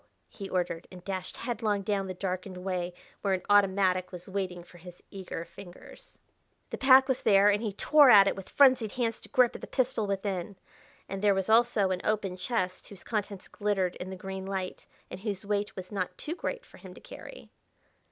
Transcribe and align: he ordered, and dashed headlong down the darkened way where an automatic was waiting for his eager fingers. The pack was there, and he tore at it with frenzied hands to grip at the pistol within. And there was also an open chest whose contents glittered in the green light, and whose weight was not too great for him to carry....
he 0.29 0.49
ordered, 0.49 0.87
and 0.91 1.03
dashed 1.05 1.37
headlong 1.37 1.83
down 1.83 2.07
the 2.07 2.13
darkened 2.15 2.57
way 2.57 2.91
where 3.21 3.35
an 3.35 3.43
automatic 3.51 4.11
was 4.11 4.27
waiting 4.27 4.63
for 4.63 4.79
his 4.79 5.03
eager 5.11 5.45
fingers. 5.45 6.17
The 6.71 6.79
pack 6.79 7.07
was 7.07 7.21
there, 7.21 7.49
and 7.51 7.61
he 7.61 7.71
tore 7.73 8.09
at 8.09 8.27
it 8.27 8.35
with 8.35 8.49
frenzied 8.49 8.93
hands 8.93 9.19
to 9.19 9.29
grip 9.29 9.53
at 9.53 9.61
the 9.61 9.67
pistol 9.67 10.07
within. 10.07 10.55
And 11.07 11.21
there 11.21 11.35
was 11.35 11.49
also 11.51 11.91
an 11.91 12.01
open 12.03 12.35
chest 12.35 12.87
whose 12.87 13.03
contents 13.03 13.47
glittered 13.47 13.95
in 13.97 14.09
the 14.09 14.15
green 14.15 14.47
light, 14.47 14.87
and 15.11 15.19
whose 15.19 15.45
weight 15.45 15.75
was 15.75 15.91
not 15.91 16.17
too 16.17 16.33
great 16.33 16.65
for 16.65 16.77
him 16.79 16.95
to 16.95 16.99
carry.... 16.99 17.51